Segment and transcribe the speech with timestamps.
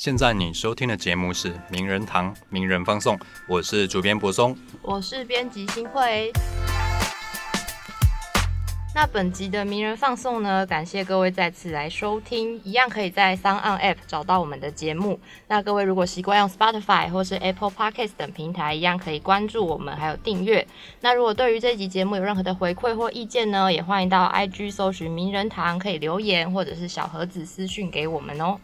[0.00, 3.14] 现在你收听的节目是《名人堂名人放送》，
[3.46, 6.32] 我是主编柏松，我是编辑新慧。
[8.94, 10.64] 那本集的名人放送呢？
[10.64, 15.20] 感谢各位再次来收听，一样可以在 s o n App 找到我们的节目。
[15.48, 20.66] 那各位如果习惯用 Spotify 或是 Apple Podcast 等平台，一样可以关注我们，还有订阅。
[21.02, 28.58] 那如果对于这集节目有任何的回馈或意见呢，也欢迎到 IG 搜寻名人堂，可以留言或者是小盒子私讯给我们哦。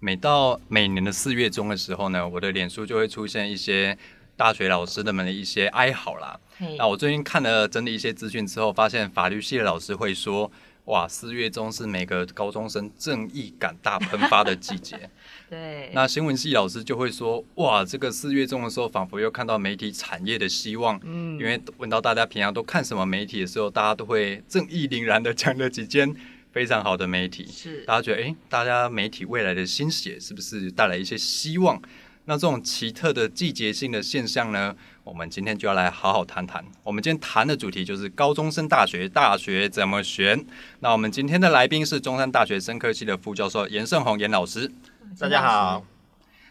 [0.00, 3.96] 每到每年的四月中的时候呢，我的脸书就会出现一些
[4.36, 6.38] 大学老师的们的一些哀嚎啦。
[6.78, 10.50] 那我最近看了整理一些资讯之后，发现法律系的老师会说
[10.86, 15.10] ：“哇，四月中是每个高中生正义感大喷发的季节。”
[15.50, 15.90] 对。
[15.94, 21.38] 那新闻系老师就会说：“哇，这个四月中的时候，仿佛又看到媒体产业的希望。”嗯。
[21.38, 26.14] 因为问到大家平常都看什么媒体的时候，大家都会正义凛然的讲了几间
[26.56, 27.46] 非常好的媒体。
[27.52, 27.84] 是。
[27.84, 31.78] 大家觉得，哎，大家媒体未来的心血是不是带来一些希望？
[32.24, 34.74] 那这种奇特的季节性的现象呢？
[35.04, 36.64] 我们今天就要来好好谈谈。
[36.82, 40.42] 我们今天谈的主题就是高中生大学，大学怎么选？
[40.80, 44.72] 那我们今天的来宾是中山大学生科系的副教授严胜宏严老师。
[45.20, 45.84] 大家好。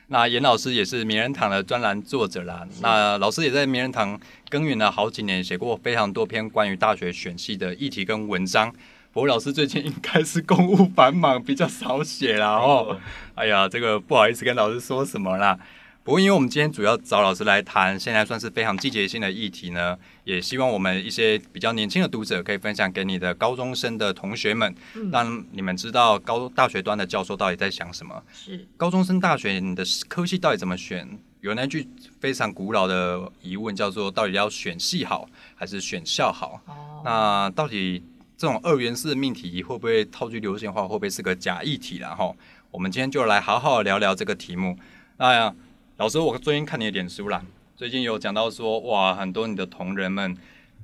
[0.09, 2.63] 那严老师也是名人堂的专栏作者啦。
[2.80, 4.19] 那老师也在名人堂
[4.52, 8.71] 耕耘了好几年，写过非常多篇关于大学选系的议题跟文章。
[9.16, 12.58] 不过老师最近应该是公务繁忙，比较少写啦。
[12.58, 12.99] 哦。
[13.35, 15.58] 哎呀，这个不好意思跟老师说什么啦。
[16.03, 24.75] 不过，因为我们今天主要找老师来谈，现在算是非常季节性的议题呢，也希望我们一些比较年轻的读者可以分享给你的高中生的同学们，
[25.13, 28.21] 让你们知道高大学端的教授到底在想什么。
[28.33, 31.08] 是高中生大学你的科系到底怎么选？
[31.39, 31.88] 有那句
[32.19, 36.59] 非常古老的疑问，叫做到底要选系好还是选校好？
[36.66, 38.03] 哦，那到底
[38.45, 41.97] 这种二元式命题会不会套句流行话，会不会是个假议题？
[41.97, 42.38] 然后
[42.69, 44.77] 我们今天就来好好聊聊这个题目。
[45.17, 45.52] 那。
[45.97, 47.41] 老师，我最近看你的脸书啦，
[47.77, 50.35] 最近有讲到说，哇，很多你的同仁们，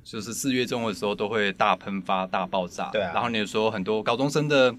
[0.02, 2.88] 就是四月中的时候都会大喷发、大爆炸。
[2.90, 3.12] 对啊。
[3.12, 4.74] 然后你说很多高中生的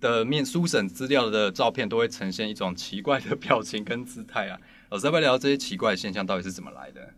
[0.00, 4.58] 的面书审资料的照片，都会呈现一种奇怪的表情跟姿态啊。
[4.88, 7.10] 老师，要不要聊这些奇怪的现象到底是怎么来的？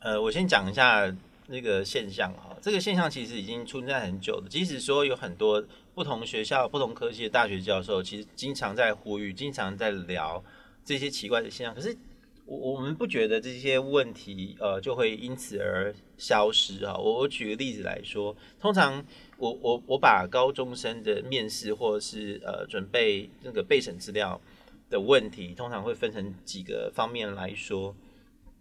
[0.00, 1.06] 呃，我先讲一下
[1.48, 2.56] 那个现象哈。
[2.60, 5.64] 这个现象其实已经存在很久了，即使说有很多
[5.94, 10.42] 不同学校、不同科系的大学教授，其实经常在呼吁，经常在聊。
[10.84, 11.96] 这些奇怪的现象，可是
[12.44, 16.96] 我我们不觉得这些问题呃就会因此而消失啊。
[16.96, 19.04] 我我举个例子来说，通常
[19.36, 24.40] 我我我把高中生的面试或者是呃准备那个备审资料
[24.88, 27.92] 的问题，通常会分成几个方面来说。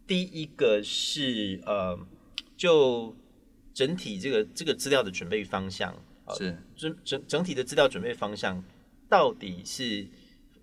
[0.07, 1.95] 第一个是呃
[2.55, 3.15] 就
[3.73, 5.95] 整体这个这个资料的准备方向
[6.37, 8.63] 是整整整体的资料准备方向
[9.09, 10.07] 到底是。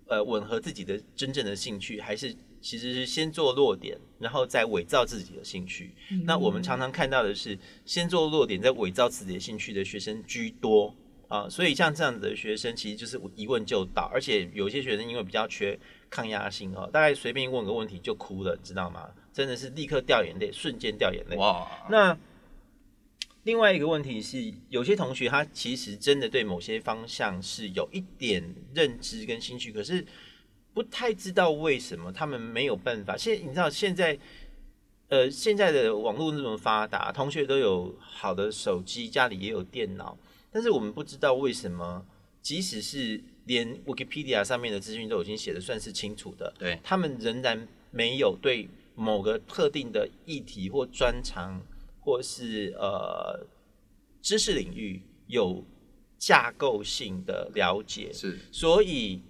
[0.05, 5.95] 呃，吻合自己的真正的兴趣，还是其实是先做落点，然后再伪造自己的兴趣。
[6.25, 10.93] 那我们常常看到的是，先做落点，再伪造自己的兴趣的学生居多
[11.29, 11.47] 啊。
[11.49, 15.79] 所以像这样子的学生，其实就是一问就到，而且有些学生因为比较缺
[16.13, 19.09] 抗压性哦，大概随便问个问题就哭了，知道吗？
[19.33, 21.35] 真的是立刻掉眼泪，瞬间掉眼泪。
[21.37, 21.67] 哇！
[21.89, 22.17] 那。
[23.45, 28.41] 另外一个问题是，有些同学他其实真的对某些方向是有一点
[28.73, 30.05] 认知跟兴趣，可是
[30.73, 33.17] 不太知道为什么他们没有办法。
[33.17, 34.17] 现你知道现在，
[35.09, 40.17] 呃，现在的网络那么发达，同学都有好的手机，家里也有电脑，
[40.49, 42.05] 但是我们不知道为什么，
[42.41, 51.61] 即使是连 Wikipedia 上面的资讯都已经写的算是清楚的，对他们仍然没有对某个特定的议题或专长。
[52.05, 53.47] 或是呃
[54.21, 55.65] 知识领域有
[56.17, 59.21] 架构性的了解，是，所以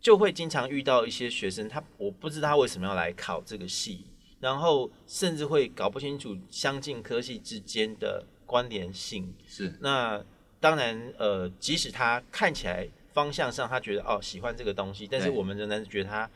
[0.00, 4.06] 就会经常遇到一些学生，他我不知道他为什么要来考这个系，
[4.40, 9.34] 然后甚至会搞不清楚相近科系之间的关联性。
[9.46, 10.24] 是，那
[10.58, 16.30] 当然呃，即使他看起来方向上他觉得哦喜欢这个东西，但是我们仍然觉得他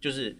[0.00, 0.36] 就是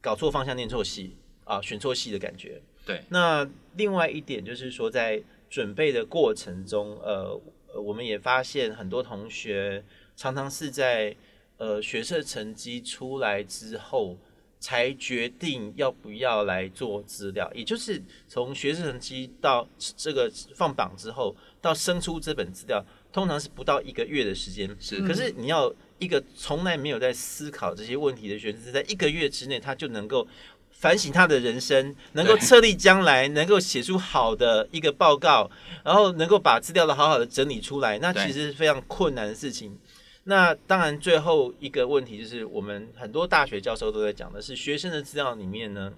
[0.00, 2.60] 搞错方向，念错戏啊，选错戏的感觉。
[2.86, 7.38] 对，那另外一点就是说，在准备的过程中，呃，
[7.74, 9.84] 我们也发现很多同学
[10.16, 11.14] 常常是在
[11.58, 14.16] 呃学测成绩出来之后，
[14.58, 24.68] 才决定要不要来做资料，也就是从学测成绩到这个放榜之后，到生出这本资料，通常是不到一个月的时间。
[24.78, 30.26] 是，可是你要一个从来没有在思考这些问题的学生，在一个月之内，他就能够。
[30.70, 35.50] 反省他的人生，能够策立将来，能够写出好的一个报告，
[35.84, 39.76] 然后能够把资料的好好的整理出来，那其实是非常困难的事情。
[40.22, 45.92] 那当然，最后一个问题就是，我们很多大学教授都在讲的是，学生的资料里面呢，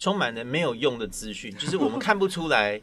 [0.00, 2.80] 充满了没有用的资讯，就是我们看不出来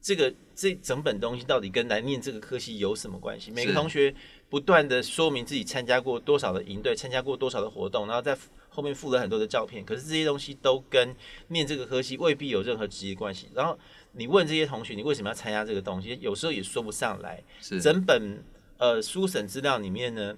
[0.00, 3.50] 这个这整本东西到底跟来念这个科系有什么关系。
[3.50, 4.14] 每个同学
[4.48, 8.36] 不断的说明自己参加过多少的营队，参加过多少的活动，然后在
[8.68, 11.14] 后面附了很多的照片，可是这些东西都跟
[11.48, 13.48] 念这个科系未必有任何直接关系。
[13.54, 13.78] 然后
[14.12, 17.42] 你问这些同学，你为什么要参加这个东西，有时候也说不上来。
[17.60, 18.44] 是整本
[18.78, 20.36] 呃书审资料里面呢，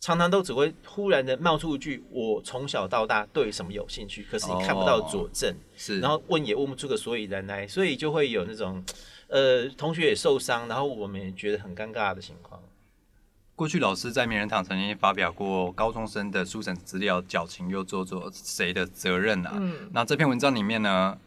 [0.00, 8.82] 常常都只会忽然的冒出一句“我从小到大对什么有兴趣”，可是你看不到佐证，是，然后问也问不出个所以然来，所以就会有那种
[9.28, 12.58] 呃同学也受伤，然后我们也觉得很尴尬的情况。
[13.54, 19.52] 过去老师在名人堂曾经发表过高中生的书审资料矫情又做作，谁的责任啊？
[19.56, 21.18] 嗯，那这篇文章里面呢，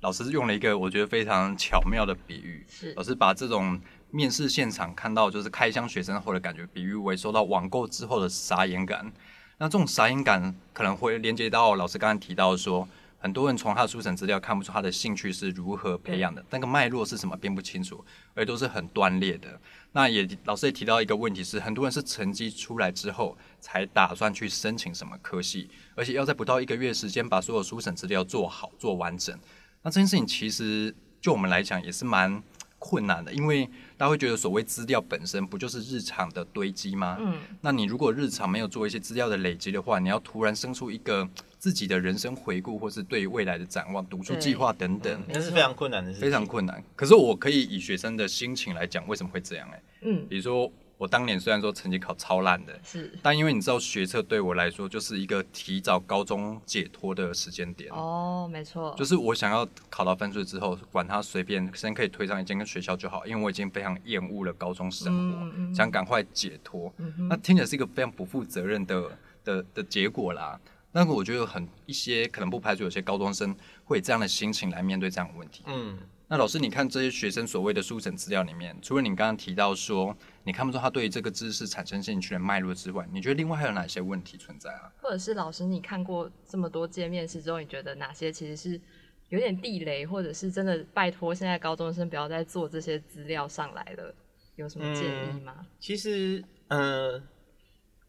[0.00, 3.80] 老师用了一个我觉得非常巧妙的比喻，是老师把这种
[4.16, 9.12] 面试现场看到就是开箱学生后的感觉，比喻为收到网购之后的傻眼感。
[9.58, 18.02] 那这种傻眼感可能会连接到老师刚刚提到说，很多人从他的书审资料看不出他的兴趣是如何培养的，那个脉络是什么并不清楚，
[18.34, 19.60] 而都是很断裂的。
[19.92, 29.38] 那也老师也提到一个问题是，很多人是成绩出来之后才打算去申请什么科系，而且要在不到一个月时间把所有书审资料做好做完整。
[29.82, 32.42] 那这件事情其实就我们来讲也是蛮
[32.78, 33.64] 困难的，因为
[33.96, 37.16] 大家会觉得所谓资料本身不就是日常的堆积吗？
[37.20, 41.28] 嗯，那你如果日常没有做一些资料的累积的话，你要突然生出一个
[41.58, 46.82] 自己的人生回顾，或是对未来的展望、读书计划等等，那是非常困难的事情，非常困难。
[46.94, 49.82] 可是我可以以学生的心情来讲，为什么会这样、欸？
[50.02, 57.92] 嗯，比如说我当年虽然说成绩考超烂的，是但因为你知道学测对我来说就是一个提早高中解脱的时间点。
[57.92, 66.92] 哦，没错，就是我想要考到分数之后，管他随便，先可以推上一间跟学校就好，因为我已经非常厌恶了高中生活，嗯嗯想赶快解脱。
[66.96, 70.58] 嗯那听起来是一个非常不负责任的的的结果啦。
[70.92, 73.54] 那个我觉得很一些可能不排除有些高中生
[73.84, 75.62] 会以这样的心情来面对这样的问题。
[75.66, 75.98] 嗯。
[76.28, 80.16] 那老师，你看这些学生所谓的书审资料里面，除了你刚刚提到说
[80.46, 84.92] 你看不出他对这个知识产生兴趣的脉络之外，你觉得另外还有哪些问题存在啊？
[85.02, 88.80] 或者是老师，你看过这么多届面试之后，你觉得哪些其实是
[89.28, 94.14] 有点地雷，或者是真的拜托现在高中生不要再做这些资料上来了？
[94.54, 95.66] 有什么建议吗？
[95.80, 97.20] 其实，呃，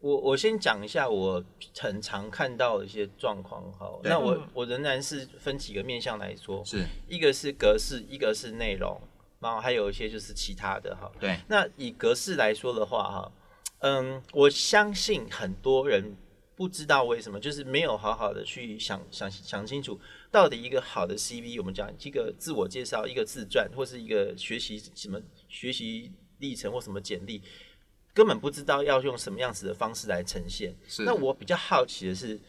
[0.00, 1.44] 我我先讲一下我
[1.76, 3.90] 很常看到的一些状况哈。
[4.04, 8.98] 那我嗯我仍然是分几个面向来说，是一个是格式，一个是内容，
[9.40, 11.10] 然后还有一些就是其他的哈。
[11.20, 13.32] 对，那以格式来说的话哈，
[13.80, 16.16] 嗯，我相信很多人
[16.56, 20.00] 不知道为什么，就是没有好好的去想想想清楚，
[20.30, 27.40] 到底一个好的 CV，我们讲一个自我介绍、一个自传，或是一个学习什么学习历程或什么简历，
[28.12, 30.74] 根本不知道要用什么样子的方式来呈现。
[30.88, 32.40] 是那我比较好奇的是，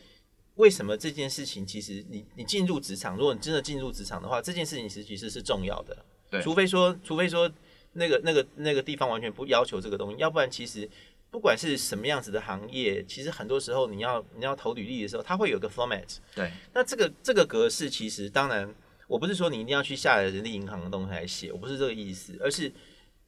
[0.56, 5.96] 为什么这件事情其实你你进入职场，如果你真的进入职场的话，这件事情其实是重要的。
[6.30, 7.50] 对除非说，除非说
[7.94, 10.90] 那个那个那个地方完全不要求这个东西，要不然其实
[11.32, 16.18] 不管是什么样子的行业，其实很多时候你要你要投履历的时候，它会有个 format。
[16.36, 18.74] 对，那这个这个格式其实当然，
[19.08, 22.72] 我不是说你一定要去下载人力银行的东西来写，我不是这个意思，而是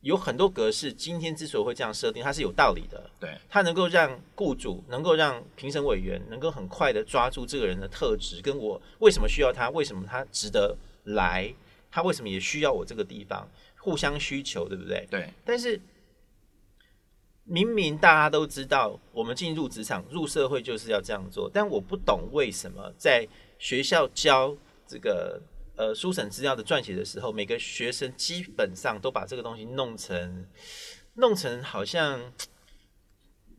[0.02, 3.08] 有很多格式，今天之所以会这样设定，它是有道理的。
[3.20, 11.54] 对，它能够让雇主，能够让评审委员能够很快的抓住这个人的特质，跟我为什么需要他，为什么他值得来，
[11.92, 15.06] 他为什么也需要我这个地方，互相需求，对不对？
[15.12, 15.80] 对，但是
[17.44, 23.28] 明明大家都知道，我们进入职场、入社会就是要这样做，但我不懂为什么在
[23.60, 24.56] 学校教
[24.88, 25.42] 这个
[25.76, 30.48] 呃书审资料的撰写的时候，每个学生基本上都把这个东西弄成
[31.16, 32.32] 弄成好像。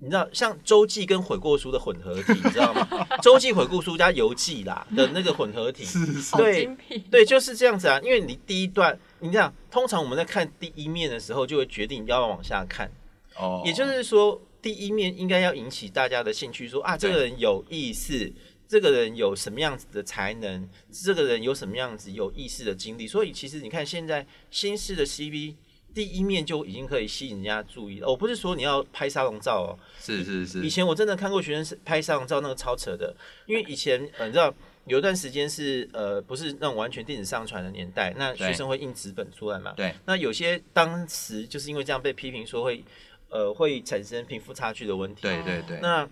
[0.05, 3.07] 你知道，像周记跟悔过书的混合体，你知道吗？
[3.23, 5.85] 周记悔过书加游记啦的那个混合体，
[6.33, 6.69] 好对，
[7.09, 8.01] 对，就是这样子啊。
[8.03, 12.91] 因为你第一段，你这样，通常我们在看第一面的时候，就会决定要不要往下看。
[13.37, 18.33] 哦，也就是说，第一面应该要引起大家的兴趣，说啊，这个人有意思，
[18.67, 23.07] 这个人有什么样子的才能，这个人有什么样子有意思的经历。
[23.07, 25.55] 所以其实你看，现在新式的 CV
[25.95, 28.09] 第一面就已经可以吸引人家注意了。
[28.09, 33.15] 我不是说你要拍沙龙照哦，是是是，以前我真的看过学生是拍沙龙照，那个超扯的，
[33.47, 34.53] 因为以前呃你知道
[34.87, 42.85] 有一段时间是呃不是那种完全电子上传的年代，那学生会印纸本出来嘛，对，那有些当时就是因为这样被批评说会
[43.29, 46.09] 呃会产生贫富差距的问题，对对对，那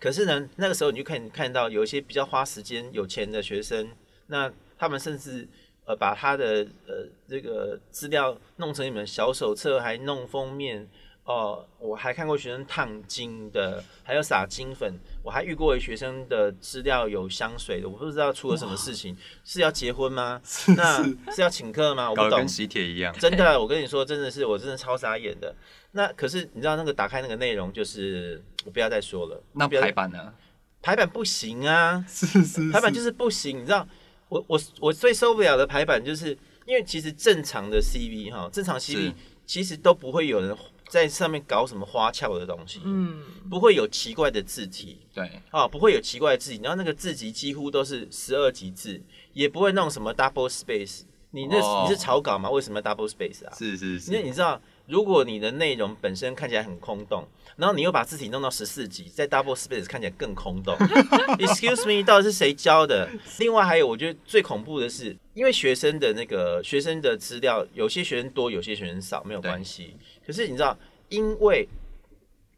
[0.00, 3.88] 可是呢，那个时候你就可以看到有一些比较花时间、有钱的学生，
[4.26, 5.48] 那他们甚至
[5.84, 10.88] 呃把他的呃这个资料弄成一本小手册，还弄封面，
[11.24, 20.40] 哦，我还看过学生烫金的，还有撒金粉，我还遇过学生的资料有香水的，我不知道出了什么事情，是要结婚吗？
[20.76, 22.10] 那是要请客吗？
[22.10, 22.48] 我不懂搞得跟。
[22.48, 23.14] 喜帖一样。
[23.18, 25.54] 真的，我跟你说，真的是我真的超傻眼的。
[25.92, 29.42] 那可是你知道那个打开那个内容，就是我不要再说了。
[29.52, 30.32] 那不要排版呢？
[30.80, 33.58] 排版不行啊，是是排版就是不行。
[33.58, 33.86] 你知道，
[34.32, 36.36] 我我我最受不了的排版，就是
[36.66, 39.12] 因为其实正常的 CV 哈，正常 CV
[39.44, 40.56] 其实都不会有人
[40.88, 46.60] 在上面搞什么花俏的东西，嗯，不会有奇怪的字体对，啊，不会有奇怪的字体。
[46.62, 49.02] 然后那个字级几乎都是十二级字，
[49.34, 51.02] 也不会弄什么 double space。
[51.34, 52.50] 你那、哦你是草稿吗？
[52.50, 53.54] 为什么要 double space 啊？
[53.56, 60.74] 是是是，因为你知道，如果你的内容本身看起来很空洞，然后你又把字体弄到十四级，在 double space 看起来更空洞。
[61.38, 63.08] Excuse me，到底是谁教的？
[63.38, 69.94] 另外还有，我觉得最恐怖的是，因为学生的那个学生的资料，有些学生多，有些学生少，没有关系。
[70.26, 70.76] 可是你知道，
[71.08, 71.68] 因为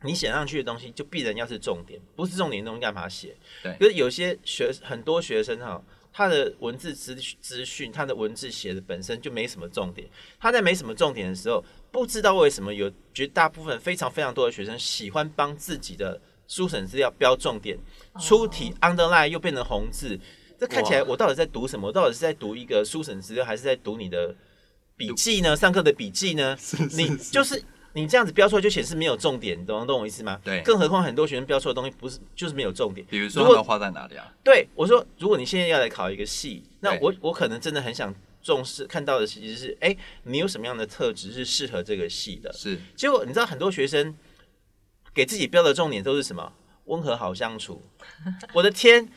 [0.04, 3.34] 你写上去的东西，就必然要是重点，不是重点的东西干嘛写？
[3.62, 5.82] 对可是有些学很多学生哈，
[6.12, 10.08] 他的文字资资讯，他的文字写的本身就没什么重点。
[10.38, 17.78] 他在没什么重点的时候，不知道为什么有绝大部分非常非常多的学生喜欢帮自己的书审资料标重点，
[18.20, 20.18] 出题 underline 又变成红字，
[20.60, 21.88] 这看起来我到底在读什么？
[21.88, 24.34] 我到底是在读一个书审资料，还是在读你的
[24.96, 25.56] 笔记呢？
[25.56, 26.56] 上课的笔记呢？
[26.92, 27.60] 你就是
[27.94, 30.40] 你这样子标出来就显示没有重点，你懂懂我意思吗？
[30.44, 33.06] 对更何况很多学生标错的东西不是就是没有重点。
[33.08, 34.30] 比如说如果他画在哪里啊？
[34.42, 42.52] 对我说，如果你现在要来考一个系，那我我可能真的很想重视看到的其实是，哎、你有什么样的特质是适合这个系的？
[42.52, 44.14] 是结果你知道很多学生
[45.14, 46.52] 给自己标的重点都是什么？
[46.86, 47.80] 温和好相处。
[48.52, 49.08] 我的天，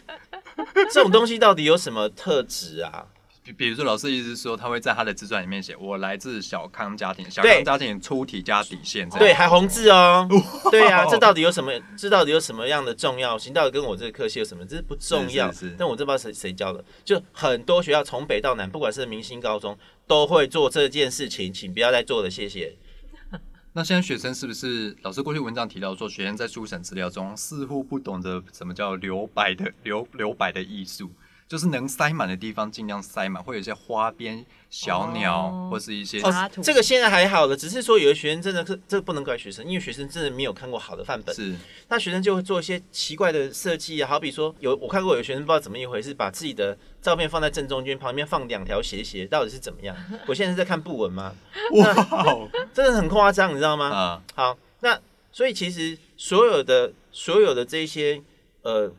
[0.93, 3.07] 这种东西到底有什么特质啊？
[3.48, 10.27] 比比如说，老师意思是说，他会在他的自传里面写：“我来自小康家庭，小康家庭出题加底线。”这对，样还红字哦。
[10.70, 11.72] 对呀、这到底有什么？
[11.98, 13.54] 这到底有什么样的重要性？
[13.54, 14.66] 到底跟我这个科系有什么？
[14.66, 15.51] 这是不重要。
[15.51, 22.75] 是是是但我这不知道谁谁教的，就很多学校从北到南，不管是明星高中，都会做这件事情，请不要再做了，谢谢。
[23.74, 31.12] 那现在学生是不是老师过去文章提到说，学生在书审资料中似乎不懂得什么叫留白的留留白的艺术，
[31.48, 36.22] 就是能塞满的地方尽量塞满，会有一些花边、小鸟、哦或是一些
[36.62, 41.34] 这个现在还好了，只是说有的学生真的是这个不能怪学生，因为学生真的没有看过好的范本。
[41.34, 41.56] 是
[41.88, 49.96] 那学生就会做一些奇怪的设计啊，好比说有我看过有学生不知道怎么一回事，把自己的照片放在正中间，旁边放两条斜斜，到底是怎么样？
[50.27, 51.34] 我现在是在看布文吗？
[51.74, 51.94] 哇
[52.25, 53.89] 哦真的很夸张，你知道吗？
[53.89, 55.00] 啊，好，那
[55.32, 58.22] 所以其实所有的所有的这些
[58.63, 58.92] 呃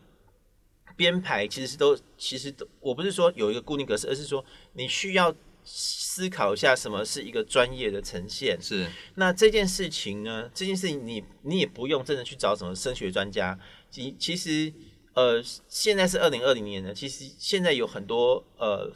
[0.98, 5.32] 编排，其实是都其实都，我不是说有一个固定格式，而是说你需要
[5.64, 8.58] 思考一下什么是一个专业的呈现。
[8.60, 13.56] 是那这件事情呢，这件事情你你也不用真的去找什么升学专家，
[13.88, 14.72] 其其实
[15.14, 18.92] 呃现在是二零二零年呢，其实现在有很多呃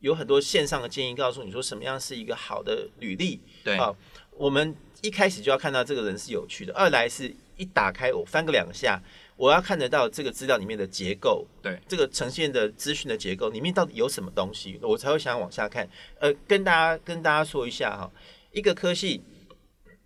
[0.00, 3.40] 有很多线上的建议告诉你说什么样是一个好的履历。
[3.62, 3.94] 对啊
[4.36, 9.00] 我们一开始就要看到这个人是有趣的，二来是一打开我翻个两下，
[9.36, 15.88] 我要看得到这个资料里面的结构，对，这个呈现的资讯的结构里面到底有什么东西，我才会想往下看。
[16.20, 18.10] 呃，跟大家跟大家说一下哈，
[18.52, 19.22] 一个科系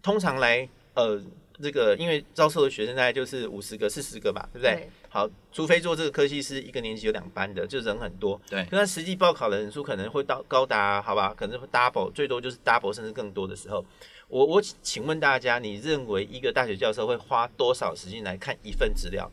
[0.03, 1.21] 通常来呃
[1.61, 4.75] 这个，因为招收的学生大概就是五十个、四十个吧，对不对？
[4.75, 4.89] 对。
[5.11, 8.67] 好，除非做这个科系是一个年级有两班的，就人很多，对。
[8.71, 13.83] 那实际报考的人数可能会到高达，好吧，可能会 double，最多就是 double 甚至更多的时候，
[14.29, 19.31] 我我请问大家，你认为一个大学教授会花多少时间来看一份资料？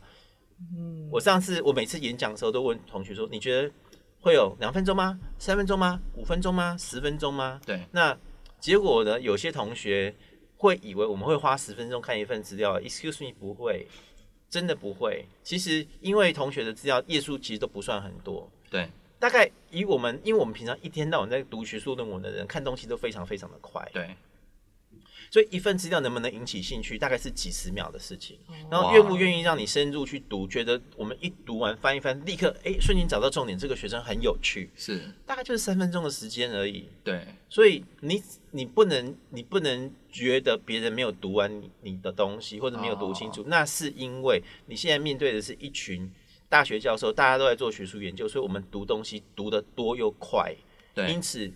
[0.74, 3.70] 嗯，我上次我每次演讲的时候都问同学说，你觉得
[4.20, 5.18] 会有两分钟吗？
[5.38, 6.00] 三分钟吗？
[6.14, 6.76] 五分钟吗？
[6.78, 7.60] 十分钟吗？
[7.66, 8.16] 对，那
[8.58, 9.20] 结果呢？
[9.20, 10.14] 有些同学
[10.56, 13.86] 会以为我们会花十分钟看一份资料，excuse me，不会，
[14.48, 15.26] 真的不会。
[15.42, 18.88] 其实因为同学的资料页数其实都不算很多，对，
[19.18, 24.16] 大概以我们，因为我们平常一天到晚在读学术论文的人，看东西都非常非常的快，对，
[25.36, 28.38] 所以一份资料能不能引起兴趣，大概是几十秒的事情。
[28.46, 28.54] 哦。
[28.70, 36.88] 然后愿不愿意让你深入去读，觉得我们一读完翻一翻，立刻哎瞬间找到重点，这个学生很有趣，是，大概就是三分钟的时间而已。
[37.04, 46.10] 对，所以你你不能你不能觉得别人没有读完你你的东西，或者没有读清楚，那是因为你现在面对的是一群
[46.48, 50.56] 大学教授，大家都在做学术研究，所以我们读东西读得多又快，
[50.94, 51.12] 对。
[51.12, 51.52] 因，此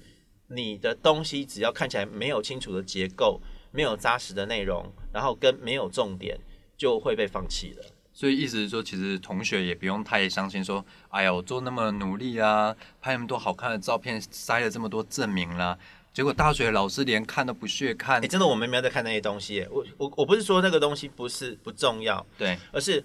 [0.49, 6.39] 你的东西只要看起来没有清楚的结构，没有扎实的内容，然后跟没有重点，
[6.77, 7.85] 就会被放弃了。
[8.13, 15.79] 所以意思是说，其实同学也不用太相信说，哎呀，我做那么努力啊，拍那么多好看的照片，塞了这么多证明啦，
[16.13, 19.69] 结果大学老师连看都不屑看哎、，真的我们没有在看那些东西耶。
[19.71, 23.03] 我我我不是说那个东西不是不重要，对，而是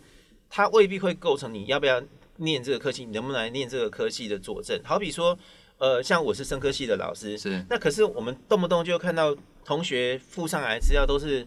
[0.49, 2.01] 它未必会构成你要不要
[2.37, 4.77] 念这个科系，你能不能来念这个科系的佐证。
[4.83, 5.37] 好比说，
[5.77, 9.33] 呃，像我是生科系的老师，是那可是我们动不动就看到
[9.65, 11.45] 同学附上来的资料都是，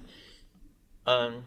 [1.05, 1.43] 嗯，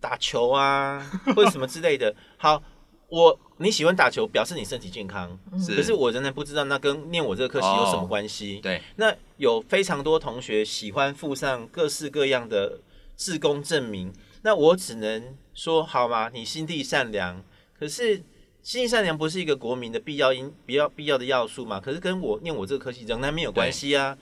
[0.00, 0.98] 打球啊
[1.34, 2.14] 或者什么之类的。
[2.36, 2.62] 好，
[3.08, 8.60] 我你喜欢打球，表示你身体健康，是，可是我仍然不知道那跟念我这个科系有什么关系。
[8.60, 12.80] 对那有非常多同学喜欢附上各式各样的
[13.16, 16.28] 志工证明，那我只能说好吗？
[16.34, 17.42] 你心地善良，
[17.78, 18.16] 可是
[18.62, 21.80] 心地善良不是一个国民的必要因必要必要的要素嘛？
[21.80, 24.18] 可是跟我念我这个科系仍然没有关系啊。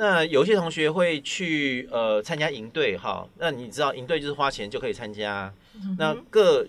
[0.00, 5.52] 那有些同学会去呃参加营队哈，那你知道营队就是花钱就可以参加，
[5.98, 6.66] 那各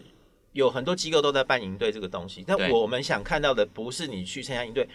[0.52, 4.86] 有很多机构都在办营队这个东西，但我们想看到的不是你去参加营队。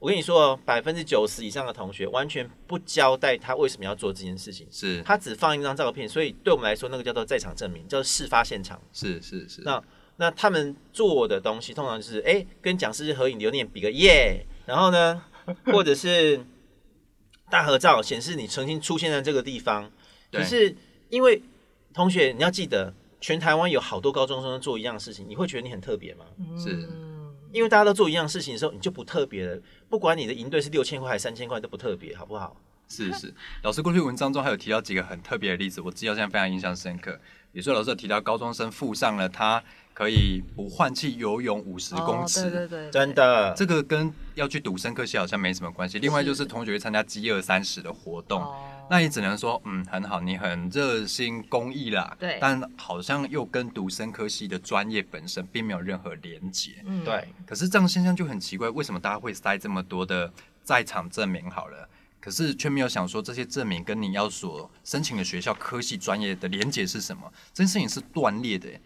[0.00, 8.78] 我跟你说哦，百分之九十以上的同学完全不交代他为什么要做这件事情，是他只放一张照片，所以对我们来说，那个叫做在场证明，叫做事发现场。
[8.92, 9.80] 是是是，那
[10.16, 15.22] 那他们做的东西通常就是，哎、跟讲师合影留念，比个耶，然后呢，
[15.66, 16.44] 或者是
[17.50, 19.90] 大合照，显示你曾经出现在这个地方。
[20.32, 20.74] 可是
[21.08, 21.42] 因为
[21.92, 26.24] 同学，你要记得，全台湾有好多高中生做一样的事情，你会觉得你很特别吗？
[26.58, 27.12] 是嗯
[27.52, 29.62] 因为大家都做一样的事情的时候，你就不特别了。
[29.88, 32.56] 不管你的营队是六千块还是三千块，都不特别，好不好？
[32.88, 33.32] 是 是，
[33.62, 37.12] 老师过去文章中还有提到几个很特别的例子，我记到现在非常印象深刻。
[37.52, 39.62] 比如说，老师有提到高中生附上了他
[39.94, 46.00] 可以不换气游泳五十公尺，哦、对对对，真的，这个跟要去读生科系好像没什么关系。
[46.00, 52.14] 另外就是同学会参加饥饿三十的活动，哦那也只能说，嗯，很好，你很热心公益啦。
[52.18, 56.72] 对但好像又跟读生科系的专业本身并没有任何连结。
[56.84, 60.30] 嗯对，可是这样现象就很奇怪，为什么大家会塞这么多的
[60.62, 61.88] 在场证明好了？
[62.20, 67.32] 可是却没有想说这些证明跟你要所申请的学校科系专业的连结是什么？
[67.54, 68.80] 这件事情是断裂的耶。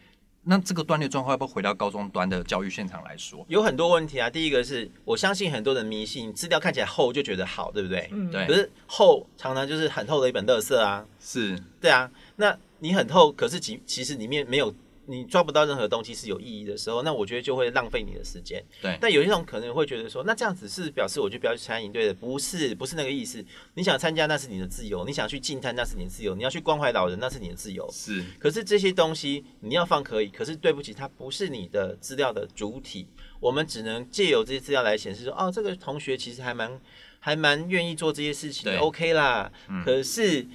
[0.45, 3.45] 那这个断裂状况要不要回到高中端的教育现场来说？
[3.49, 4.31] 有很多问题啊。
[4.31, 8.09] 第一个是我相信很多人迷信资料看起来厚就觉得好，对不对？
[8.13, 11.05] 嗯对可是厚常常就是很厚的一本垃圾啊。
[11.21, 14.75] 是对啊，那你很厚，可是其其实里面没有
[15.11, 18.63] 你抓不到任何东西是有意义的时候，那我觉得就会浪费你的时间。
[18.83, 23.43] 对但有一种可能会觉得说，那这样子是表示我就不要去参加营队的，不是不是那个意思。
[23.75, 27.89] 你想参加那是你的自由，你想去进摊那是你的自由，你要去关怀老人那是你的自由。
[27.91, 33.07] 是可是这些东西你要放可以，可是对不起，它不是你的资料的主体。
[33.41, 36.79] 我们只能借由这些资料来显示说，哦，这个同学其实还蛮
[37.19, 39.51] 还蛮愿意做这些事情的，OK 啦。
[39.69, 40.47] 嗯可是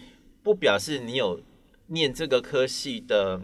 [0.44, 1.42] 不表示你有
[1.88, 3.40] 念这个科系的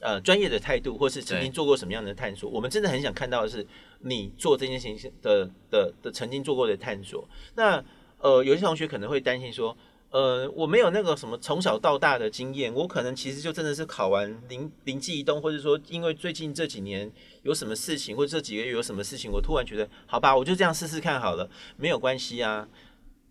[0.00, 2.50] 呃专业的态度，或是曾经做过什么样的探索。
[2.50, 3.66] 我们真的很想看到的是
[4.00, 7.28] 你做这件事情的的的曾经做过的探索。
[7.54, 7.84] 那
[8.18, 9.76] 呃，有些同学可能会担心说。
[10.12, 17.08] 呃，我没有那个什么从小到大的经验，我可能其实就真的是考完灵灵机一动，或者说因为最近这几年
[17.44, 22.68] 有什么事情，或者这几个月有什么事情，我突然觉得好吧，我就这样试试看好了，没有关系啊。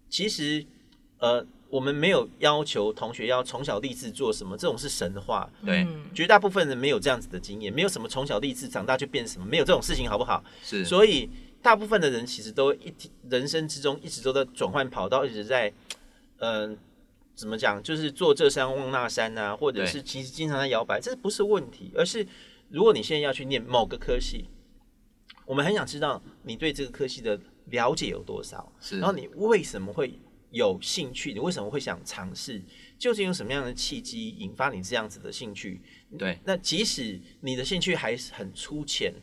[0.07, 0.65] 其实，
[1.17, 5.49] 呃，我们没有要求同学要从小立志做什么，这种是神话。
[5.65, 5.83] 对。
[5.83, 10.43] 嗯绝大部分人没有这样子的经验，没有什么从小立志长大就变什么，没有这种事情，好不好？
[10.63, 11.29] 是，所以
[11.61, 12.93] 大部分的人其实都一
[13.29, 15.71] 人生之中一直都在转换跑道，一直在
[16.39, 16.77] 嗯、
[17.35, 22.25] 怎么讲，就是坐这山望那山啊，或者是其实经常在摇摆，这不是问题，而是
[22.69, 24.45] 如果你现在要去念某个科系，
[25.45, 30.19] 我们很想知道你对这个科系的了解有多少，是，然后你为什么会
[30.51, 31.33] 有兴趣？
[31.33, 32.61] 你为什么会想尝试？
[32.97, 35.81] 究竟有什么样的契机引发你这样子的兴趣？
[36.17, 39.13] 对那即使你的兴趣还是很粗浅，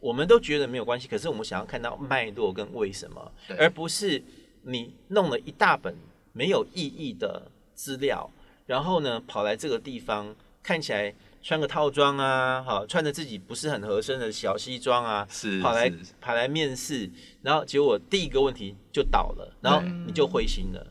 [0.00, 1.08] 我们都觉得没有关系。
[1.08, 4.22] 可是我们想要看到脉络跟为什么，而不是
[4.62, 5.96] 你弄了一大本
[6.32, 8.30] 没有意义的资料，
[8.66, 17.10] 然后呢跑来这个地方看起来穿个套装啊，好穿着自己不是很合身的小西装啊，是跑来是跑来面试，
[17.42, 20.86] 然后结果第一个问题就倒了，然后你就灰心了。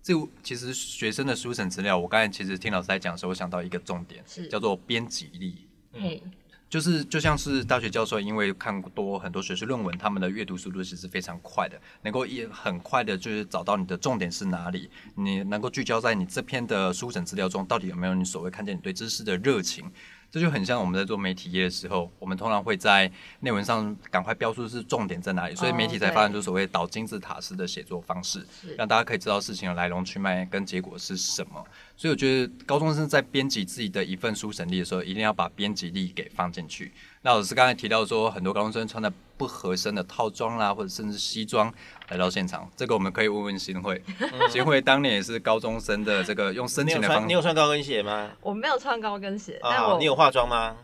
[0.00, 5.66] 这其实学生的书审资料，我刚才其实听老师在讲的时候，我想到一个重点是，叫做编辑力。
[5.92, 6.22] 嘿，
[6.70, 19.90] 就是就像是大学教授，因为看多很多学术论文，他们的阅读速度其实非常快的，能够也很快的，就是找到你的重点是哪里，你能够聚焦在你这篇的书审资料中，到底有没有你所谓看见你对知识的热情。
[20.30, 31.64] 这就很像我们在做媒体业的时候，我们通常会在内文上赶快标出是重点在哪里，所以媒体才发展出所谓倒金字塔式的写作方式，是让大家可以知道事情的来龙去脉跟结果是什么。
[31.96, 36.92] 所以我觉得高中生在编辑自己的一份书审力的时候，一定要把编辑力给放进去。
[37.22, 41.72] 那老师刚才提到说，很多高中生穿的不合身的套装啦，或者甚至西装
[42.10, 42.70] 来到现场。
[42.76, 44.02] 这个我们可以问问新会，
[44.52, 48.30] 新会当年也是高中生的这个用申请的方式你有穿高跟鞋吗？
[48.42, 50.76] 我没有穿高跟鞋，但啊，我你有化妆吗？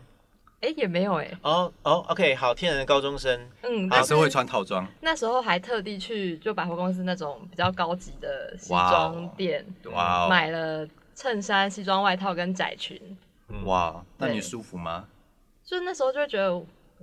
[0.61, 4.87] 哎也没有哎，哦哦，OK，好，天然的高中生，嗯，还是会穿套装。
[5.01, 12.99] 那时候还特地去就百货公司那种比较高级的西装店哇哦，买了衬衫、西装外套跟窄裙，
[13.49, 15.05] 嗯哇，那你舒服吗？
[15.63, 16.59] 就那时候就会觉得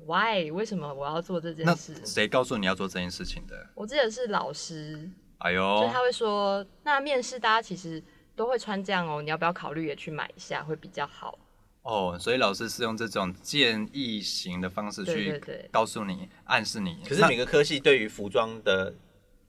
[0.07, 1.95] ，why 为什么我要做这件那事？
[2.05, 3.67] 谁告诉你要做这件事情的？
[3.75, 8.03] 我记得是老师，就哎呦他，会说，那面试大家其实
[8.35, 11.39] 都会穿这样哦，你要不要考虑也去买一下，会比较好。
[11.83, 16.99] 哦，所以老师是用这种建议型的方式对去对对告诉你、暗示你。
[17.07, 18.95] 可是每个科系对于服装的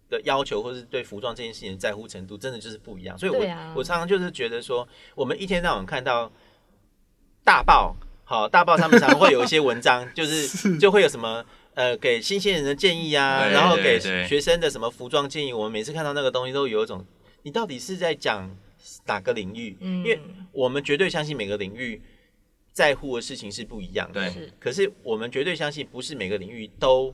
[0.10, 3.18] 的要求，或是对服装这件事情的在乎程度，真的就是不一样。
[3.18, 6.30] 所以我，对啊我常常就是觉得说，我们一天到晚看到
[7.46, 11.46] 大报，好大报，他们常常会有一些文章， 就是就会有什么。
[11.76, 17.06] 呃，给新鲜人的建议啊，对然后给对对学生的什么服装建议，我们每次看到那个东西，都有一种，
[17.44, 18.50] 你到底是在讲
[19.08, 19.76] 哪个领域？
[19.82, 20.18] 嗯，因为
[20.54, 22.02] 我们绝对相信每个领域
[22.72, 24.22] 在乎的事情是不一样的。
[24.22, 27.14] 对是可是我们绝对相信，不是每个领域都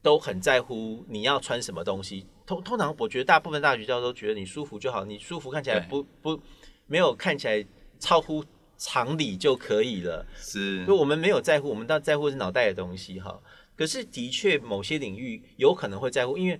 [0.00, 2.24] 都很在乎你要穿什么东西。
[2.46, 6.40] 通通常，我觉得大部分大学教授都觉得你舒服就好，你舒服看起来对不不
[6.86, 7.66] 没有看起来
[7.98, 8.44] 超乎
[8.78, 10.24] 常理就可以了。
[10.36, 13.38] 是所以我们没有在乎，我们倒在乎是脑袋的东西哈。
[13.76, 16.58] 可是的确，某些领域有可能会在乎，因为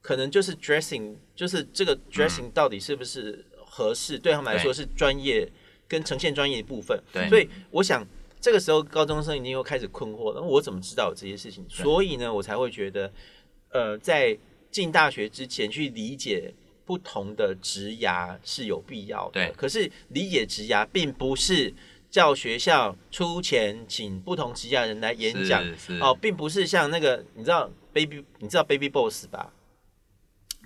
[0.00, 5.50] 可能就是 dressing，就是这个 dressing 到底是不是合适，对他们来说是专业
[5.88, 7.02] 跟呈现专业的部分。
[7.12, 8.06] 对所以我想
[8.40, 11.64] 这个时候高中生已经又开始困惑了，我怎么知道这些事情？
[11.68, 13.12] 所以呢，我才会觉得，
[13.70, 14.38] 呃，在
[14.70, 16.54] 进大学之前去理解
[16.86, 19.32] 不同的职涯是有必要的。
[19.32, 21.74] 对可是理解职涯并不是
[22.08, 25.62] 叫学校出钱请不同职涯的人来演讲
[26.00, 29.52] 哦，并不是像那个你知道 baby，你知道 baby boss 吧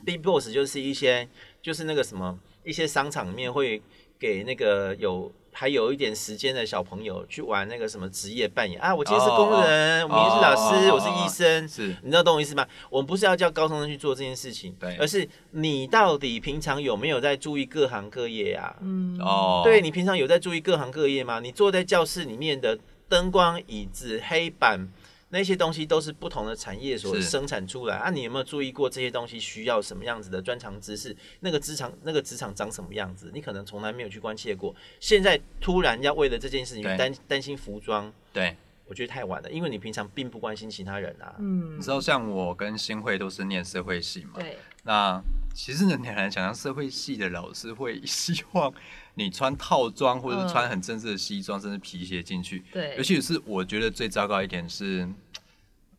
[0.05, 1.29] ？baby boss 就是一些
[1.63, 3.83] 就是那个什么一些商场里面会
[4.19, 12.67] 给那个有还有一点时间的小朋友去玩那个什么职业扮演啊，我今天是工人，我明天是老师，哦我是医生，是你知道懂我意思吗？
[12.89, 18.75] 我们不是要叫高中生去做这件事情，对而是你到底平常有没有在注意各行各业啊？
[18.81, 21.41] 嗯，哦，对你平常有在注意各行各业吗？
[21.41, 24.89] 你坐在教室里面的灯光、椅子、黑板
[25.31, 28.11] 那些东西都是不同的产业所生产出来啊。
[28.11, 31.17] 你有没有注意过这些东西需要什么样子的专长知识？
[31.41, 33.31] 那个职场那个职场长什么样子？
[33.33, 34.75] 你可能从来没有去关切过。
[35.01, 41.35] 现在突然要为了这件事情担担心服装，对，我觉得太晚了，因为你平常并不关心其他人啊。
[41.39, 45.23] 嗯你知，道像我跟新会都是念社会系嘛，对，那
[45.55, 48.73] 其实呢，你很难想象社会系的老师会希望
[49.21, 52.65] 你穿套装，或者是穿很正式的西装，甚至皮鞋进去。
[52.73, 55.07] 对尤其是我觉得最糟糕一点是，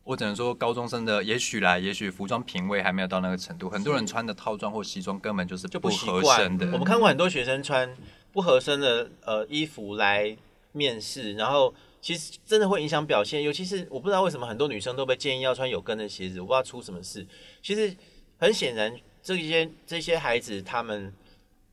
[0.02, 6.66] 我只能说高中生的也许啦，也许服装品味还没有到那个程度，很多人穿的套装或西装根本就是就不合身的。
[6.72, 7.96] 我们看过很多学生穿
[8.32, 10.36] 不合身的呃衣服来
[10.72, 13.40] 面试，然后其实真的会影响表现。
[13.44, 17.24] 尤其是我不知道为什么很多女生都被建议要穿有跟的鞋子，我不知道出什么事。
[17.62, 17.94] 其实
[18.38, 21.14] 很显然，这些这些孩子他们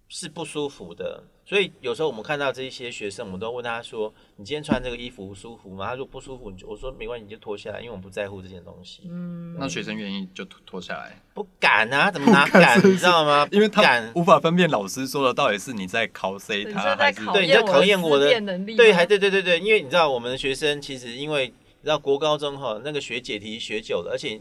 [0.08, 1.24] 是不舒服的。
[1.50, 9.02] 所以有时候我们看到这一些学生，我们都问他说：“你今天穿这个衣服舒服吗？”他说不舒服，你就我说没关系，你就脱下来，因为我不在乎这件东西。
[9.10, 12.78] 嗯，那学生愿意就脱脱下来，不敢啊， 怎么哪敢？
[12.88, 13.48] 你知道吗？
[13.52, 24.40] 因为他敢无法分辨老师说的到底是你在考 C 你他还是对你在考验我的能力，对，还对对对对，因为你知道我们的学生其实因为你知道国高中哈那个学解题学久了，而且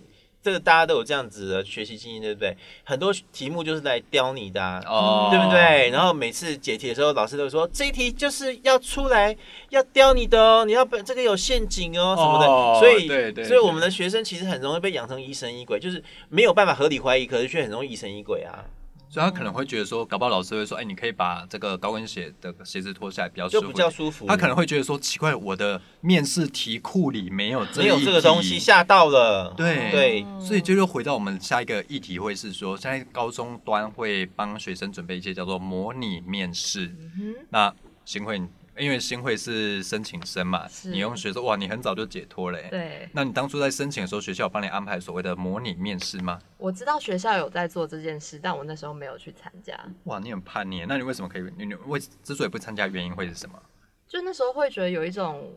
[0.49, 2.57] 这个大家都有这样子的学习经验，对不对？
[2.85, 4.83] 很多题目就是来刁你的、啊。
[4.87, 5.51] 哦，对不？
[5.51, 5.91] 对？
[5.91, 9.37] 然后每次解题的时候，老师都说这一题就是要出来
[9.69, 18.65] 要刁你的哦，你要本这个有陷阱哦什么的，哦所以对对所以我们的学生其实很容易被养成疑神疑鬼，就是没有办法合理怀疑，可是却很容易疑神疑鬼啊，
[19.11, 23.79] 所以他可能会觉得说，搞不好老师会说，哎，你可以把这个高跟鞋的鞋子脱下来，比较舒服就比。
[23.79, 24.27] 较舒服。
[24.27, 29.55] 他可能会觉得说，奇怪，我的面试题库里没有这没有这个东西，吓到了。
[29.57, 36.87] 对对，所以就又回到我们下一个议题，会是说，现在高中端会帮学生准备一些叫做模拟面试。
[37.19, 38.41] 嗯那新会，
[38.79, 42.69] 因为新会是申请生嘛，你用学说哇，你很早就解脱了欸，。
[42.71, 46.39] 对，那你当初在申请的时候，学校有帮你安排所谓的模拟面试吗？
[46.57, 49.79] 我知道学校有在做这件事，但我那时候没有去参加。
[50.05, 51.43] 哇，你很叛逆，那你为什么可以？
[51.57, 53.61] 你你为之所以不参加，原因会是什么？
[54.07, 55.53] 就那时候会觉得有一种，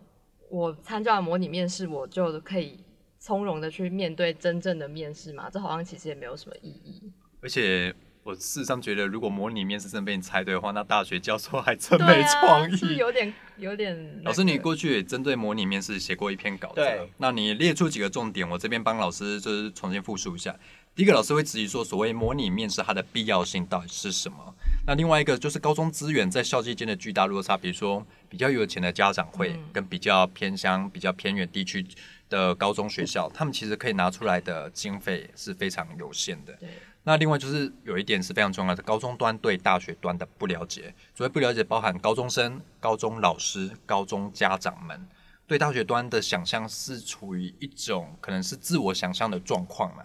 [0.49, 2.83] 我参加了模拟面试，我就可以
[3.19, 7.11] 从容的去面对真正的面试嘛，这好像其实也没有什么意义。
[7.41, 12.75] 而且我事实上觉得，如果模拟面试真被你猜对的话，那大学教授还真对没啊，创意。
[12.75, 14.25] 是有点有点那个。
[14.25, 16.81] 老师，你过去也针对模拟面试写过一篇稿子，
[17.17, 20.55] 那你列出几个重点，我这边帮老师就是重新复述一下。
[20.93, 24.53] 第一个，老师会质疑说，所谓模拟面试它的必要性到底是什么？
[24.85, 31.83] 那另外一个就是高中资源在校际间的巨大落差，比如说比较有钱的家长会嗯跟比较偏乡、比较偏远地区
[32.29, 36.55] 的高中学校， 他们其实可以拿出来的经费是非常有限的。
[37.03, 40.93] 那另外就是有一点是非常重要的，高中端对大学端的不了解。
[41.15, 45.07] 所谓不了解，包含高中生、高中老师、高中家长们
[45.47, 50.03] 对大学端的想象是处于一种可能是自我想象的状况嘛。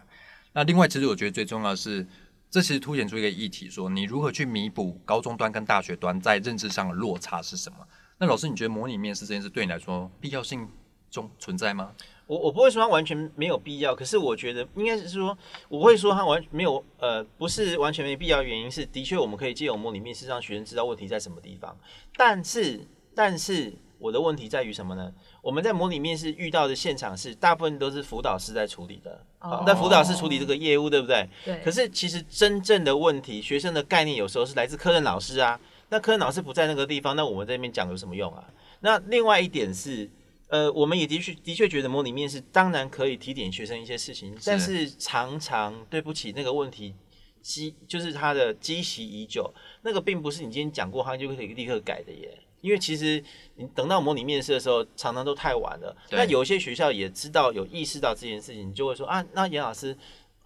[0.53, 2.07] 那另外，其实我觉得最重要的是，
[2.51, 7.87] 这其实凸显出一个议题，说你如何去弥补高中端跟大学端在认知上的落差是什么？
[8.17, 10.67] 那老师，你觉得模拟面试这件事对你来说必要性
[11.11, 11.93] 中存在吗？
[12.27, 15.37] 我我不会说它完全没有必要，可是我觉得应该是说，
[15.69, 21.77] 我会说它完没有呃，不是完全没必要，原因是的确我们可以借由模拟面试让学生知道问题在什么地方，
[22.17, 22.81] 但是
[23.15, 25.13] 但是我的问题在于什么呢？
[25.41, 29.25] 我们在模拟面试遇到的现场是大部分都是辅导师在处理的，
[29.65, 31.29] 那辅导师处理这个业务，对不对？
[31.45, 35.59] 对，可是其实真正的问题，学生的概念有时候是来自科任老师啊。
[35.89, 38.45] 那科任老师不在那个地方，那我们这边讲有什么用啊？
[38.81, 40.11] 那另外一点是，
[40.49, 46.95] 呃，我们也的确的确觉得模拟面试当然可以提点学生一些事情，但是常常对不起那个问题
[47.43, 52.39] 积就是他的积习已久，那个并不是你今天讲过，他就可以立刻改的耶。
[52.63, 53.23] 因为其实
[53.57, 55.97] 你等到模拟面试的时候，常常都太晚了。
[56.11, 59.97] 那有些学校也知道有意识到这件事情，就会说啊，那严老师，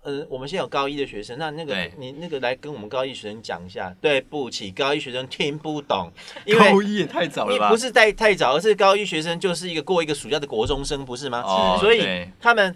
[0.03, 3.95] 呃，我们现在有高一的学生，那那个你那个来跟我们高一学生讲一下。
[4.01, 6.11] 对不起，高一学生听不懂，
[6.47, 7.69] 因为高一也太早了吧？
[7.69, 11.43] 你不是太太早，而是高一学生就是一个过一个暑假的国中生，不是吗？
[11.45, 12.75] 哦所以他们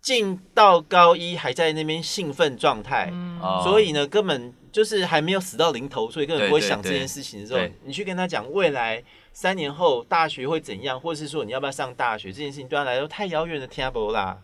[0.00, 3.12] 进到高一还在那边兴奋状态，
[3.64, 14.38] 所以呢，根本就是还没有死到临头，所以根本不会想这件事情的时候对，你去跟他讲未来三年后大学会怎样，或者是说你要不要上大学这件事情，对他来说太遥远的听不啦。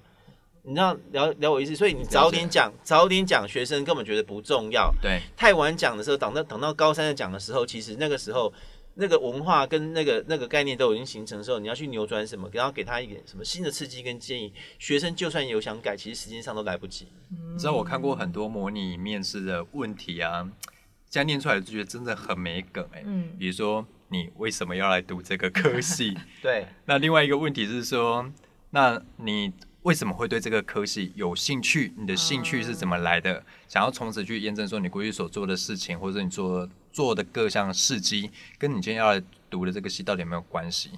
[0.69, 4.95] 你知道了了我意思，所以你早点讲，早点讲，学生根本觉得不重要。
[5.01, 8.53] 对太晚讲的时候，等到等到高三的讲的时候，其实那个时候
[8.97, 17.09] 那个文化跟那个那个概念都已经形成的时候，你要去扭转什么，然后给他一点什么新的刺激跟建议，学生就算有想改，其实时间上都来不及。
[17.31, 20.47] 你知道我看过很多模拟面试的问题啊，
[21.09, 26.15] 这样念出来就觉得真的很没梗哎、嗯比如说你为什么要来读这个科系？
[26.43, 28.31] 对，那另外一个问题是说，
[28.71, 29.53] 那你
[29.89, 31.95] 为什么会对这个科系有兴趣？
[31.97, 33.43] 你的兴趣是怎么来的？
[33.67, 40.91] 想要从此去验证说你过去所做的事情，或者你做做的各项事迹，跟你今天要来读的这个系到底有没有关系？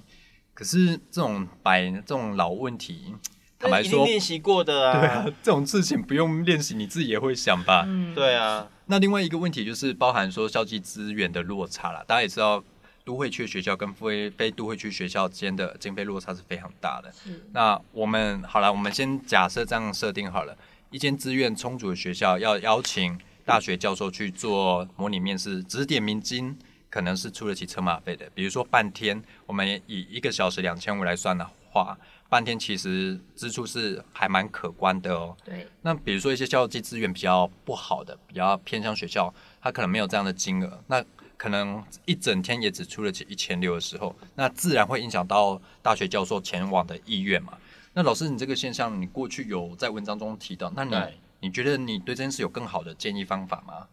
[0.53, 3.15] 可是这种白这种老问题，
[3.57, 7.85] 坦白说，练习过的啊对啊啊，，这种事情不用练习，你自己也会想吧？
[7.87, 12.61] 嗯，对啊，那另外一个问题就是包含说校际资源的落差了，大家也知道，
[13.03, 17.11] 都会区学校跟非非都会区学校之间的经费落差是非常大的。
[17.11, 20.57] 是那我们好了，我们先假设这样设定好了，
[20.89, 26.57] 一间资源充足的学校要邀请大学教授去做模拟面试，指点名金
[26.89, 28.29] 可能是出得起车马费的。
[28.35, 31.97] 比如说半天，我们以一个小时两千五来算的话，
[32.29, 35.35] 半天其实支出是还蛮可观的哦。
[35.43, 41.03] 对，那比如说一些校际资源比较不好的、比较偏向学校，它可能没有这样的金额，那
[41.41, 47.57] 可能一整天也只出了起一千六的时候，那自然会影响到大学教授前往的意愿嘛。
[47.93, 50.95] 那老师，你这个现象，你过去有在文章中提到，那你
[51.39, 53.87] 你觉得你对这件事有更好的建议方法吗？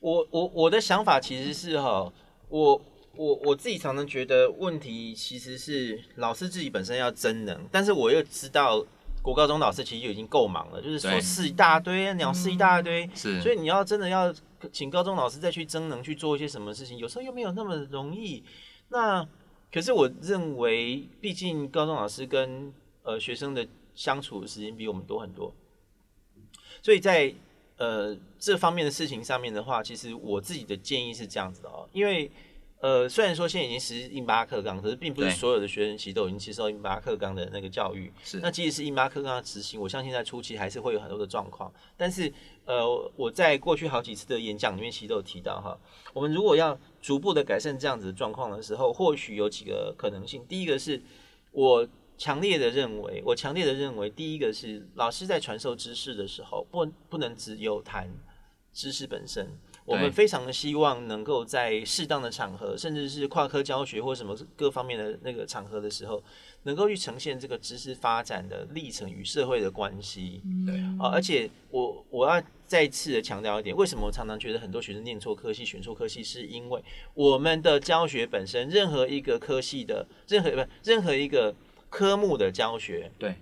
[0.00, 2.10] 我我我的想法其实是哈，
[2.48, 2.82] 我
[3.14, 8.82] 我我自己常常觉得问题其实是老师自己本身要真能，但是我又知道
[9.26, 11.18] 国高中老师其实就已经够忙了，就是对。
[11.18, 14.32] 琐事一大堆，鸟事一大堆，是，所以你要真的要
[14.70, 18.44] 请高中老师再去增能去做一些什么事情，有时候又没有那么容易。
[18.90, 19.26] 那
[19.72, 25.52] 可是我认为，毕竟高中老师跟呃学生的相处的时间比我们多很多，
[26.80, 27.34] 所以在
[27.78, 32.30] 呃这方面的事情上面的话，其实我自己的建议是这样子的哦，因为
[32.80, 38.12] 呃虽然说现在已经实施印巴克纲，可是并不是所有的学生其实都已经接受印巴克纲的那个教育。
[38.22, 41.72] 是那即使是印巴克纲的执行，我相信在初期还是会有很多的状况。
[41.96, 42.30] 但是，
[42.66, 42.86] 呃，
[43.16, 45.78] 我在过去好几次的演讲里面，其实都有提到哈，
[46.12, 50.44] 我们如果要逐步的改善这样子的状况的时候，或许有几个可能性。
[50.46, 51.02] 第一个是
[51.52, 58.10] 我强烈的认为，我强烈的认为，第一个是老师在传授知识的时候，不不能只有谈
[58.72, 59.48] 知识本身。
[59.86, 66.22] 我们非常的希望能够在适当的场合，甚至是跨科教学或什么各方面的那个场合的时候，
[66.64, 70.42] 能够去呈现这个知识发展的历程与社会的关系。
[70.66, 76.82] 对啊，而且我我要再次的强调一点，为什么我常常觉得很多学生念错科系、选错科系，是因为
[77.14, 81.54] 我们的教学本身，任何一个科系的任何不任何一个
[81.88, 83.36] 科目的教学，对，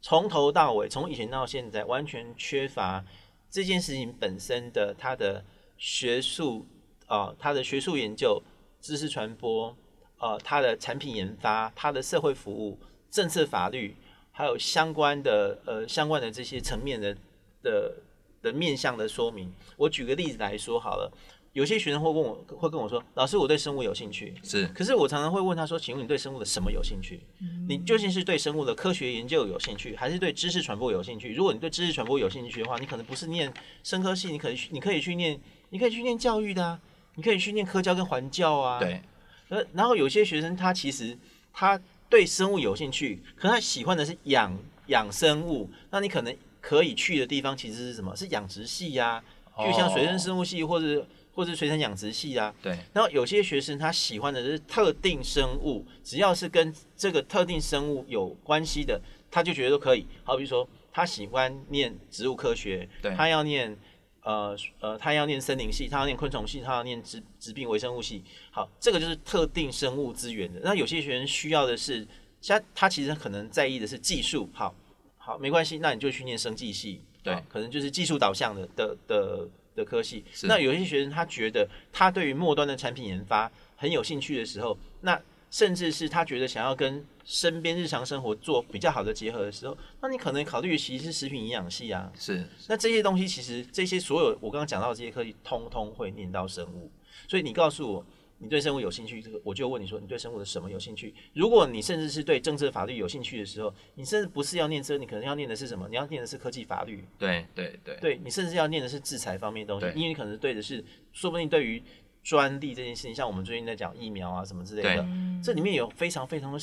[0.00, 3.04] 从头到尾，从以前到现在，完全缺乏
[3.50, 5.44] 这件事情本身的它的
[5.76, 6.66] 学术
[7.06, 8.40] 啊、它的学术研究、
[8.80, 9.76] 知识传播，
[10.18, 12.78] 啊，它的产品研发、它的社会服务、
[13.10, 13.96] 政策法律，
[14.30, 17.16] 还有相关的呃相关的这些层面的
[17.64, 17.94] 的
[18.40, 19.52] 的面向的说明。
[19.76, 21.12] 我举个例子来说好了，
[21.52, 24.32] 有些学生会问我会跟我说，老师，我对生物有兴趣。
[24.42, 27.20] 是可是我常常会问他说：“请问你对生物的什么有兴趣？
[27.68, 31.32] 你究竟是对生物的科学研究有兴趣，还是对知识传播有兴趣？
[31.34, 36.80] 如果你对知识传播有兴趣的话，你可能不是念生科系，你可能去你可以去念，你可以去念教育的啊，
[37.16, 38.78] 你可以去念科教跟环教啊。
[38.78, 39.02] 对，
[39.48, 41.18] 呃，然后有些学生他其实
[41.52, 48.14] 他对生物有兴趣，可他喜欢的是养养生物，那你可能可以去的地方其实是什么？
[48.14, 49.20] 是养殖系呀、
[49.58, 52.54] 就像水生哦生物系或者或者水产养殖系啊。
[52.62, 60.06] 对然后有些学生他喜欢的是特定生物，只要是跟这个特定生物有关系的，他就觉得都可以。
[60.24, 63.76] 好比说，他喜欢念植物科学，对他要念
[64.22, 68.22] 呃呃，他要念森林系，他要念昆虫系，他要念植植病微生物系。
[68.50, 70.60] 好，这个就是特定生物资源的。
[70.62, 72.06] 那有些学生需要的是，
[72.46, 74.50] 他他其实可能在意的是技术。
[74.52, 74.74] 好，
[75.16, 79.48] 好，没关系，那你就去念生技系，对可能就是技术导向的的的
[79.80, 80.24] 的科系。
[80.44, 92.12] 那有一些学生他觉得他对于末端的产品研发很有兴趣的时候，那甚至是他觉得想要跟身边日常生活做比较好的结合的时候，那你可能考虑其实是食品营养系啊。
[92.14, 96.88] 是那这些东西其实这些所有我刚刚讲到的这些科技，通通会念到生物。
[97.26, 98.06] 所以你告诉我
[98.42, 101.14] 你对生物有兴趣，这个我就问你说你对生物的什么有兴趣？
[101.34, 105.86] 如果你甚至是对政治法律有兴趣的时候，你甚至不是要念这，你可能要念的是什么？
[105.90, 107.04] 你要念的是科技法律。
[107.18, 111.82] 对对对对你甚至要念的是制裁方面的东西，因为你可能对的是，说不定对于
[112.22, 115.06] 专利这件事情，像我们最近在讲疫苗啊什么之类的，
[115.44, 116.58] 这里面有非常非常的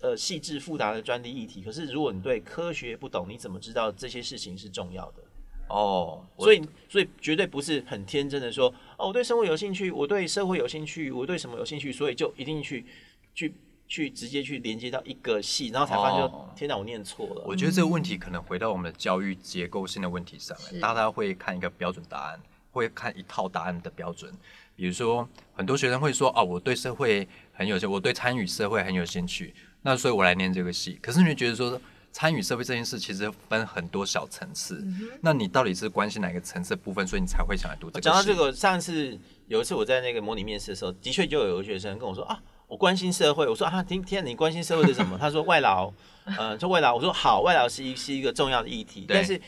[0.00, 1.60] 呃细致复杂的专利议题。
[1.60, 5.22] 可是如果你对科学不懂，你怎么知道这些事情是重要的？
[5.68, 12.86] 哦，所以，所以绝对不是很天真的说，哦，我对生物有兴趣，我对社会有兴趣，我对什么有兴趣，所以就一定去
[13.34, 13.54] 去
[13.88, 17.42] 去直接去连接到一个系，然后才发现天哪，我念错了。
[17.46, 24.32] 我觉得这个问题可能回到我们的教育结构性的问题上来，大家会看一个标准答案，会看一套答案的标准。
[24.76, 31.80] 比如说，很多学生会说：“哦，我对社会很有兴，我对参与社会很有兴趣，那所以我来念这个系。”可是你觉得说，
[32.16, 34.82] 参与社会这件事其实分很多小层次，
[35.20, 38.00] 那你到底是关心哪个层次的部分，所以你才会想来读这个？
[38.00, 43.46] 讲到这个，上次有一次我在那个模拟面试的时候，的确就有一个学生跟我说啊，我关心社会。
[43.46, 45.18] 我说啊，今天你关心社会是什么？
[45.20, 45.92] 他说外劳，
[46.38, 46.94] 呃，就外劳。
[46.94, 49.38] 我说好，外劳是一是一个重要的议题，但是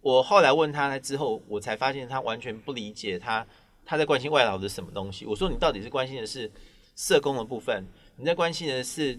[0.00, 3.44] 我后来问他之后，我才发现他完全不理解他
[3.84, 5.26] 他在关心外劳的什么东西。
[5.26, 6.48] 我说你到底是关心的是
[6.94, 7.84] 社工的部分，
[8.16, 9.18] 你在关心的是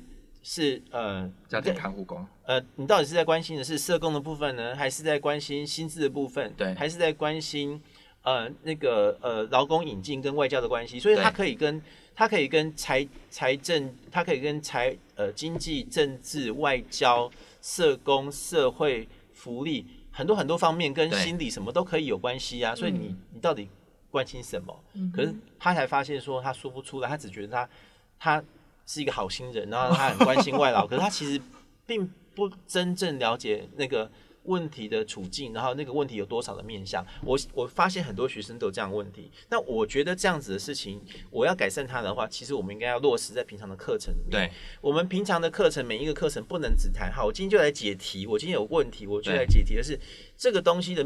[0.50, 6.54] 是呃家庭看护工，呃，你到底是在关心的是社工的部分呢，还是在关心薪资的部分？
[6.56, 7.82] 对还是在关心
[8.22, 11.02] 呃那个呃劳工引进跟外交的关系？
[11.02, 11.82] 所以他可以跟
[12.16, 17.30] 他可以跟财财政，他可以跟财呃经济、政治、外交、
[17.62, 22.74] 社工、社会福利很多很多方面跟心理什么都可以有关系啊。
[22.74, 23.68] 所以你你到底
[24.10, 24.74] 关心什么？
[25.14, 27.70] 可是他才发现说他说不出来，他只觉得他
[28.18, 28.44] 他
[28.88, 31.39] 是一个好心人，然后他很关心外劳， 可是他其实
[31.86, 34.10] 并不真正了解那个
[34.43, 37.06] 问题的处境，然后那个问题有多少的面向。
[37.21, 44.32] 我我发现很多学生都有这样的问题，那我觉得这样子的事情，我要改善它的话，其实我们应该要落实在平常的课程里面。
[44.32, 50.00] 对我们平常的课程，每一个课程不能只谈好，我今天就来解题，我今天有问题，我就来解题的是
[50.38, 51.06] 这个东西的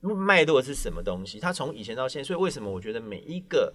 [0.00, 1.40] 脉络是什么东西？
[1.40, 3.74] 它从以前到现在，所以为什么我觉得每一个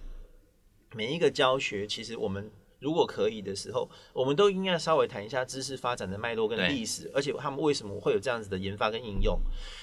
[0.94, 2.50] 每一个教学，其实我们
[2.82, 9.38] 如果可以的时候，我们都应该稍微谈一下知识发展的脉络跟历史，而且他们为什么会有这样子的研发跟应用？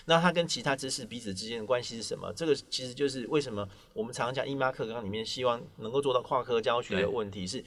[0.06, 2.32] 那它跟其他知识彼此之间的关系是什么？
[2.34, 7.64] 这个其实就是为什么我们常常讲英妈课纲里面希望能够做到跨科教学的问题是，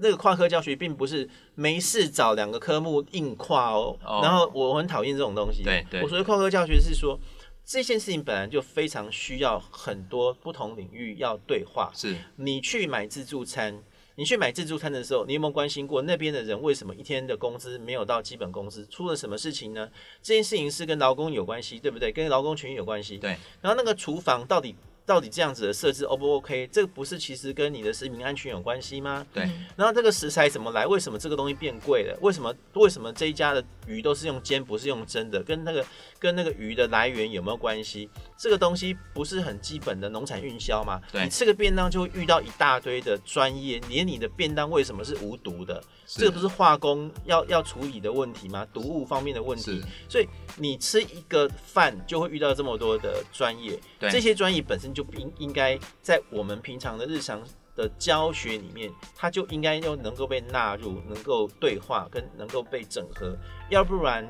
[0.00, 3.96] 那个跨科教学并不是没事找两个科目硬跨哦。
[4.04, 5.62] 哦然后我很讨厌这种东西。
[5.62, 7.18] 对对我所谓跨科教学是说。
[7.66, 13.82] 这件事情本来就非常需要很多不同领域要对话，是你去买自助餐，
[14.16, 18.86] 你去买自助餐的时候，你有没有关心过那边的人为什么一天的工资没有到基本工资？
[18.86, 19.88] 出了什么事情呢？
[20.22, 22.12] 这件事情是跟劳工有关系，对不对？
[22.12, 23.18] 跟劳工权益有关系。
[23.18, 23.36] 对。
[23.60, 26.66] 然后那个厨房到底到底这样子的设置 O 不 OK？
[26.72, 29.26] 这个不是其实跟你的食品安全有关系吗？
[29.34, 29.42] 对。
[29.76, 30.86] 然后这个食材怎么来？
[30.86, 32.16] 为什么这个东西变贵了？
[32.22, 35.42] 为什么为什么这一家的鱼都是用煎，不是用蒸的？
[35.42, 35.84] 跟那个
[36.24, 38.08] 跟那个鱼的来源有没有关系？
[38.38, 40.98] 这个东西不是很基本的农产运销吗？
[41.12, 41.22] 对。
[41.22, 45.84] 你吃个便当就会遇到一大堆的专业，连你的便当为什么是无毒的？
[46.06, 48.66] 这个不是化工要要处理的问题吗？
[48.72, 49.82] 毒物方面的问题。
[50.08, 57.42] 所以你吃一个饭就会遇到这么多的专业，这些专业本身就应应该在我们平常的日常
[57.76, 63.36] 的教学里面，它就应该要能够被纳入，能够对话跟能够被整合，
[63.68, 64.26] 要不然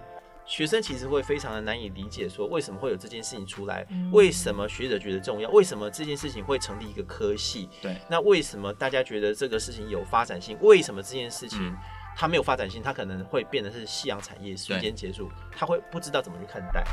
[0.46, 11.74] 学生其实会非常的难以理解，说为什么会有这件事情出来，为什么学者觉得重要，为什么这件事情会成立一个科系，对，那为什么大家觉得这个事情有发展性，为什么这件事情
[12.16, 16.84] 它没有发展性，它可能会变得是夕阳产业，瞬间结束，他会不知道怎么去看待。